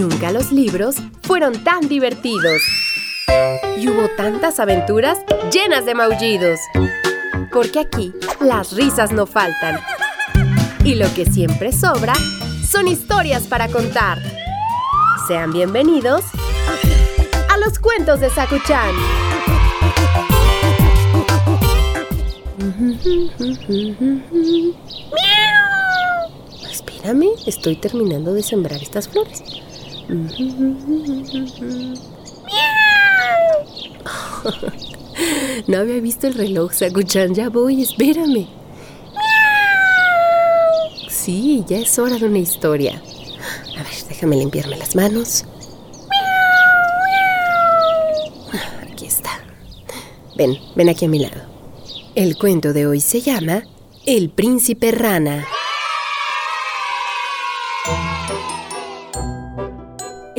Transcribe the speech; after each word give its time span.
Nunca 0.00 0.32
los 0.32 0.50
libros 0.50 0.96
fueron 1.24 1.62
tan 1.62 1.86
divertidos. 1.86 2.62
Y 3.76 3.86
hubo 3.86 4.08
tantas 4.16 4.58
aventuras 4.58 5.18
llenas 5.52 5.84
de 5.84 5.94
maullidos. 5.94 6.58
Porque 7.52 7.80
aquí 7.80 8.14
las 8.40 8.72
risas 8.72 9.12
no 9.12 9.26
faltan. 9.26 9.78
Y 10.84 10.94
lo 10.94 11.12
que 11.12 11.26
siempre 11.26 11.70
sobra 11.70 12.14
son 12.66 12.88
historias 12.88 13.42
para 13.46 13.68
contar. 13.68 14.16
Sean 15.28 15.52
bienvenidos 15.52 16.24
a 17.50 17.58
los 17.58 17.78
cuentos 17.78 18.20
de 18.20 18.30
Sakuchan. 18.30 18.94
Espérame, 26.70 27.28
estoy 27.44 27.76
terminando 27.76 28.32
de 28.32 28.42
sembrar 28.42 28.80
estas 28.82 29.06
flores. 29.06 29.42
No 35.66 35.78
había 35.78 36.00
visto 36.00 36.26
el 36.26 36.34
reloj, 36.34 36.72
Sakuchan. 36.72 37.34
Ya 37.34 37.50
voy, 37.50 37.82
espérame. 37.82 38.48
Sí, 41.08 41.64
ya 41.68 41.78
es 41.78 41.98
hora 41.98 42.16
de 42.16 42.24
una 42.24 42.38
historia. 42.38 43.02
A 43.78 43.82
ver, 43.82 43.92
déjame 44.08 44.36
limpiarme 44.36 44.78
las 44.78 44.96
manos. 44.96 45.44
Aquí 48.90 49.06
está. 49.06 49.30
Ven, 50.36 50.56
ven 50.74 50.88
aquí 50.88 51.04
a 51.04 51.08
mi 51.08 51.18
lado. 51.18 51.42
El 52.14 52.38
cuento 52.38 52.72
de 52.72 52.86
hoy 52.86 53.00
se 53.00 53.20
llama 53.20 53.64
El 54.06 54.30
príncipe 54.30 54.90
rana. 54.90 55.44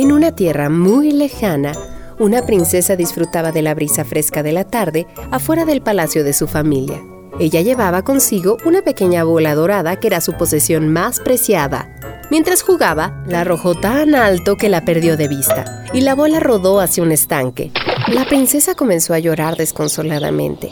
En 0.00 0.12
una 0.12 0.32
tierra 0.32 0.70
muy 0.70 1.10
lejana, 1.10 1.72
una 2.18 2.46
princesa 2.46 2.96
disfrutaba 2.96 3.52
de 3.52 3.60
la 3.60 3.74
brisa 3.74 4.02
fresca 4.02 4.42
de 4.42 4.50
la 4.50 4.64
tarde 4.64 5.06
afuera 5.30 5.66
del 5.66 5.82
palacio 5.82 6.24
de 6.24 6.32
su 6.32 6.48
familia. 6.48 7.02
Ella 7.38 7.60
llevaba 7.60 8.00
consigo 8.00 8.56
una 8.64 8.80
pequeña 8.80 9.24
bola 9.24 9.54
dorada 9.54 9.96
que 9.96 10.06
era 10.06 10.22
su 10.22 10.32
posesión 10.32 10.88
más 10.88 11.20
preciada. 11.20 11.94
Mientras 12.30 12.62
jugaba, 12.62 13.22
la 13.26 13.42
arrojó 13.42 13.74
tan 13.74 14.14
alto 14.14 14.56
que 14.56 14.70
la 14.70 14.86
perdió 14.86 15.18
de 15.18 15.28
vista, 15.28 15.84
y 15.92 16.00
la 16.00 16.14
bola 16.14 16.40
rodó 16.40 16.80
hacia 16.80 17.02
un 17.02 17.12
estanque. 17.12 17.70
La 18.08 18.24
princesa 18.24 18.74
comenzó 18.74 19.12
a 19.12 19.18
llorar 19.18 19.58
desconsoladamente. 19.58 20.70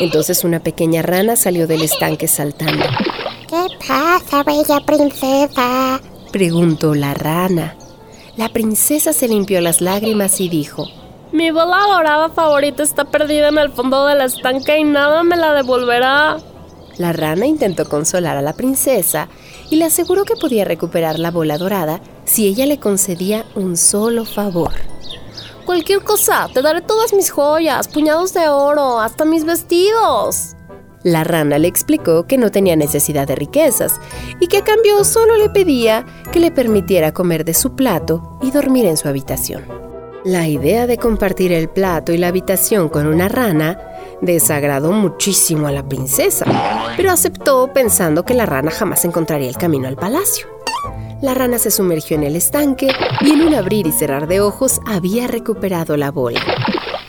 Entonces 0.00 0.42
una 0.42 0.60
pequeña 0.60 1.02
rana 1.02 1.36
salió 1.36 1.66
del 1.66 1.82
estanque 1.82 2.28
saltando. 2.28 2.86
¿Qué 3.46 3.66
pasa, 3.86 4.42
bella 4.42 4.80
princesa? 4.86 6.00
Preguntó 6.32 6.94
la 6.94 7.12
rana. 7.12 7.76
La 8.40 8.48
princesa 8.48 9.12
se 9.12 9.28
limpió 9.28 9.60
las 9.60 9.82
lágrimas 9.82 10.40
y 10.40 10.48
dijo, 10.48 10.88
Mi 11.30 11.50
bola 11.50 11.76
dorada 11.86 12.30
favorita 12.30 12.82
está 12.82 13.04
perdida 13.04 13.48
en 13.48 13.58
el 13.58 13.70
fondo 13.70 14.06
del 14.06 14.22
estanque 14.22 14.78
y 14.78 14.84
nada 14.84 15.22
me 15.22 15.36
la 15.36 15.52
devolverá. 15.52 16.38
La 16.96 17.12
rana 17.12 17.44
intentó 17.44 17.86
consolar 17.86 18.38
a 18.38 18.40
la 18.40 18.54
princesa 18.54 19.28
y 19.68 19.76
le 19.76 19.84
aseguró 19.84 20.24
que 20.24 20.36
podía 20.36 20.64
recuperar 20.64 21.18
la 21.18 21.30
bola 21.30 21.58
dorada 21.58 22.00
si 22.24 22.46
ella 22.46 22.64
le 22.64 22.80
concedía 22.80 23.44
un 23.56 23.76
solo 23.76 24.24
favor. 24.24 24.72
Cualquier 25.66 26.02
cosa, 26.02 26.48
te 26.54 26.62
daré 26.62 26.80
todas 26.80 27.12
mis 27.12 27.30
joyas, 27.30 27.88
puñados 27.88 28.32
de 28.32 28.48
oro, 28.48 29.00
hasta 29.00 29.26
mis 29.26 29.44
vestidos. 29.44 30.56
La 31.02 31.24
rana 31.24 31.58
le 31.58 31.68
explicó 31.68 32.26
que 32.26 32.36
no 32.36 32.50
tenía 32.50 32.76
necesidad 32.76 33.26
de 33.26 33.34
riquezas 33.34 33.98
y 34.38 34.48
que 34.48 34.58
a 34.58 34.64
cambio 34.64 35.02
solo 35.04 35.36
le 35.36 35.48
pedía 35.48 36.04
que 36.30 36.40
le 36.40 36.50
permitiera 36.50 37.12
comer 37.12 37.44
de 37.44 37.54
su 37.54 37.74
plato 37.74 38.38
y 38.42 38.50
dormir 38.50 38.84
en 38.84 38.98
su 38.98 39.08
habitación. 39.08 39.64
La 40.24 40.46
idea 40.46 40.86
de 40.86 40.98
compartir 40.98 41.52
el 41.52 41.70
plato 41.70 42.12
y 42.12 42.18
la 42.18 42.28
habitación 42.28 42.90
con 42.90 43.06
una 43.06 43.28
rana 43.28 43.80
desagradó 44.20 44.92
muchísimo 44.92 45.66
a 45.66 45.72
la 45.72 45.88
princesa, 45.88 46.44
pero 46.98 47.10
aceptó 47.10 47.72
pensando 47.72 48.22
que 48.22 48.34
la 48.34 48.44
rana 48.44 48.70
jamás 48.70 49.06
encontraría 49.06 49.48
el 49.48 49.56
camino 49.56 49.88
al 49.88 49.96
palacio. 49.96 50.46
La 51.22 51.32
rana 51.32 51.58
se 51.58 51.70
sumergió 51.70 52.16
en 52.16 52.24
el 52.24 52.36
estanque 52.36 52.88
y 53.22 53.30
en 53.30 53.40
un 53.40 53.54
abrir 53.54 53.86
y 53.86 53.92
cerrar 53.92 54.26
de 54.26 54.40
ojos 54.40 54.80
había 54.86 55.26
recuperado 55.26 55.96
la 55.96 56.10
bola. 56.10 56.40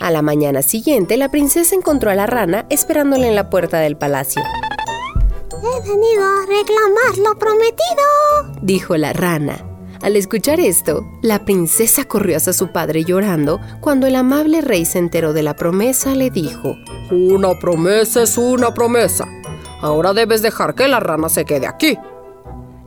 A 0.01 0.09
la 0.09 0.23
mañana 0.23 0.63
siguiente, 0.63 1.15
la 1.15 1.29
princesa 1.29 1.75
encontró 1.75 2.09
a 2.09 2.15
la 2.15 2.25
rana 2.25 2.65
esperándola 2.69 3.27
en 3.27 3.35
la 3.35 3.51
puerta 3.51 3.77
del 3.77 3.95
palacio. 3.95 4.41
He 5.51 5.87
venido 5.87 6.23
a 6.23 6.41
reclamar 6.47 7.17
lo 7.23 7.37
prometido, 7.37 8.61
dijo 8.63 8.97
la 8.97 9.13
rana. 9.13 9.63
Al 10.01 10.15
escuchar 10.15 10.59
esto, 10.59 11.05
la 11.21 11.45
princesa 11.45 12.05
corrió 12.05 12.37
hacia 12.37 12.51
su 12.51 12.71
padre 12.71 13.03
llorando. 13.03 13.59
Cuando 13.79 14.07
el 14.07 14.15
amable 14.15 14.61
rey 14.61 14.85
se 14.85 14.97
enteró 14.97 15.33
de 15.33 15.43
la 15.43 15.55
promesa, 15.55 16.15
le 16.15 16.31
dijo, 16.31 16.75
Una 17.11 17.59
promesa 17.59 18.23
es 18.23 18.39
una 18.39 18.73
promesa. 18.73 19.27
Ahora 19.81 20.13
debes 20.13 20.41
dejar 20.41 20.73
que 20.73 20.87
la 20.87 20.99
rana 20.99 21.29
se 21.29 21.45
quede 21.45 21.67
aquí. 21.67 21.95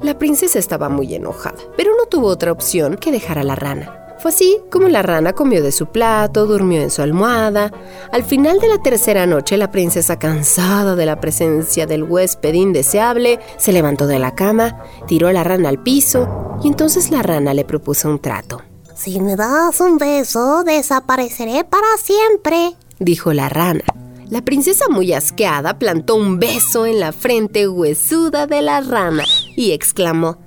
La 0.02 0.18
princesa 0.18 0.58
estaba 0.58 0.88
muy 0.88 1.14
enojada, 1.14 1.58
pero 1.76 1.92
no 1.96 2.06
tuvo 2.06 2.26
otra 2.26 2.50
opción 2.50 2.96
que 2.96 3.12
dejar 3.12 3.38
a 3.38 3.44
la 3.44 3.54
rana. 3.54 4.03
Fue 4.18 4.30
así 4.30 4.58
como 4.70 4.88
la 4.88 5.02
rana 5.02 5.32
comió 5.32 5.62
de 5.62 5.72
su 5.72 5.86
plato, 5.86 6.46
durmió 6.46 6.80
en 6.80 6.90
su 6.90 7.02
almohada. 7.02 7.72
Al 8.12 8.24
final 8.24 8.58
de 8.60 8.68
la 8.68 8.78
tercera 8.78 9.26
noche, 9.26 9.56
la 9.56 9.70
princesa, 9.70 10.18
cansada 10.18 10.94
de 10.94 11.04
la 11.04 11.20
presencia 11.20 11.86
del 11.86 12.04
huésped 12.04 12.54
indeseable, 12.54 13.40
se 13.58 13.72
levantó 13.72 14.06
de 14.06 14.18
la 14.18 14.34
cama, 14.34 14.82
tiró 15.06 15.28
a 15.28 15.32
la 15.32 15.44
rana 15.44 15.68
al 15.68 15.82
piso 15.82 16.56
y 16.62 16.68
entonces 16.68 17.10
la 17.10 17.22
rana 17.22 17.52
le 17.52 17.64
propuso 17.64 18.08
un 18.08 18.18
trato. 18.18 18.62
Si 18.94 19.20
me 19.20 19.36
das 19.36 19.80
un 19.80 19.98
beso, 19.98 20.62
desapareceré 20.64 21.64
para 21.64 21.88
siempre, 21.98 22.76
dijo 22.98 23.32
la 23.32 23.48
rana. 23.48 23.82
La 24.30 24.42
princesa, 24.42 24.86
muy 24.88 25.12
asqueada, 25.12 25.78
plantó 25.78 26.14
un 26.14 26.38
beso 26.38 26.86
en 26.86 26.98
la 26.98 27.12
frente 27.12 27.68
huesuda 27.68 28.46
de 28.46 28.62
la 28.62 28.80
rana 28.80 29.24
y 29.54 29.72
exclamó: 29.72 30.38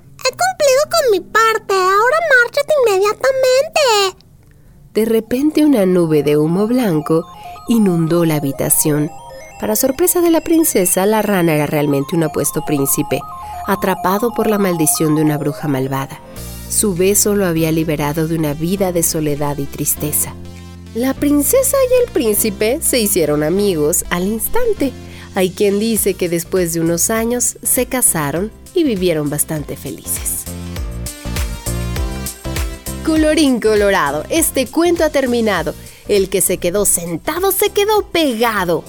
Con 0.84 1.10
mi 1.10 1.20
parte, 1.20 1.74
ahora 1.74 2.16
márchate 2.42 2.72
inmediatamente. 2.86 4.24
De 4.94 5.04
repente 5.04 5.64
una 5.64 5.86
nube 5.86 6.22
de 6.22 6.36
humo 6.36 6.66
blanco 6.66 7.26
inundó 7.68 8.24
la 8.24 8.36
habitación. 8.36 9.10
Para 9.60 9.76
sorpresa 9.76 10.20
de 10.20 10.30
la 10.30 10.40
princesa, 10.40 11.04
la 11.04 11.22
rana 11.22 11.54
era 11.54 11.66
realmente 11.66 12.16
un 12.16 12.22
apuesto 12.22 12.64
príncipe, 12.64 13.20
atrapado 13.66 14.32
por 14.32 14.48
la 14.48 14.58
maldición 14.58 15.14
de 15.14 15.22
una 15.22 15.36
bruja 15.36 15.68
malvada. 15.68 16.20
Su 16.70 16.94
beso 16.94 17.34
lo 17.34 17.46
había 17.46 17.70
liberado 17.72 18.28
de 18.28 18.36
una 18.36 18.54
vida 18.54 18.92
de 18.92 19.02
soledad 19.02 19.58
y 19.58 19.66
tristeza. 19.66 20.34
La 20.94 21.12
princesa 21.14 21.76
y 21.90 22.04
el 22.04 22.12
príncipe 22.12 22.80
se 22.80 22.98
hicieron 22.98 23.42
amigos 23.42 24.04
al 24.10 24.26
instante. 24.26 24.92
Hay 25.34 25.50
quien 25.50 25.78
dice 25.78 26.14
que 26.14 26.28
después 26.28 26.72
de 26.72 26.80
unos 26.80 27.10
años 27.10 27.58
se 27.62 27.86
casaron 27.86 28.50
y 28.74 28.84
vivieron 28.84 29.28
bastante 29.28 29.76
felices. 29.76 30.47
Colorín 33.08 33.58
colorado, 33.58 34.22
este 34.28 34.66
cuento 34.66 35.02
ha 35.02 35.08
terminado. 35.08 35.74
El 36.08 36.28
que 36.28 36.42
se 36.42 36.58
quedó 36.58 36.84
sentado 36.84 37.52
se 37.52 37.70
quedó 37.70 38.02
pegado. 38.02 38.84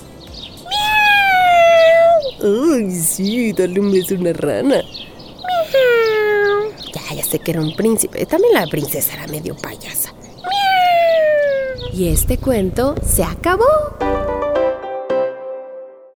¡Ay, 2.43 2.91
sí! 2.99 3.53
Dale 3.53 3.79
un 3.79 3.93
beso 3.93 4.15
a 4.15 4.17
una 4.17 4.33
rana. 4.33 4.81
Ya, 6.93 7.15
ya 7.15 7.23
sé 7.23 7.39
que 7.39 7.51
era 7.51 7.61
un 7.61 7.73
príncipe. 7.77 8.25
También 8.25 8.55
la 8.55 8.67
princesa 8.67 9.13
era 9.13 9.27
medio 9.27 9.55
payasa. 9.55 10.13
Y 11.93 12.09
este 12.09 12.37
cuento 12.37 12.95
se 13.01 13.23
acabó. 13.23 13.63